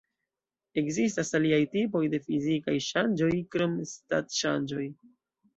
Ekzistas 0.81 1.29
aliaj 1.39 1.59
tipoj 1.75 2.01
de 2.15 2.21
fizikaj 2.29 2.75
ŝanĝoj 2.87 3.31
krom 3.57 3.79
stat-ŝanĝoj. 3.93 4.91